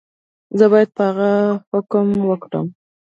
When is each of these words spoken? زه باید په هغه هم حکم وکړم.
زه 0.57 0.65
باید 0.71 0.89
په 0.97 1.01
هغه 1.09 1.29
هم 1.41 1.57
حکم 1.71 2.07
وکړم. 2.29 2.67